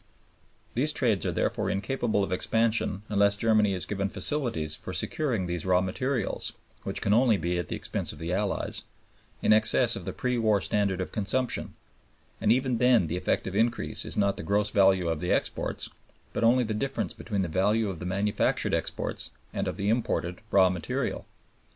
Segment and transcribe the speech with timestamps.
[0.73, 5.63] These trades are therefore incapable of expansion unless Germany is given facilities for securing these
[5.63, 8.81] raw materials (which can only be at the expense of the Allies)
[9.43, 11.75] in excess of the pre war standard of consumption,
[12.41, 15.87] and even then the effective increase is not the gross value of the exports,
[16.33, 20.41] but only the difference between the value of the manufactured exports and of the imported
[20.49, 21.27] raw material.